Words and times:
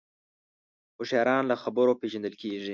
هوښیاران 0.97 1.43
له 1.47 1.55
خبرو 1.63 1.99
پېژندل 2.01 2.33
کېږي 2.41 2.69